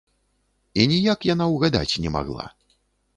[0.79, 2.47] І ніяк яна ўгадаць не магла.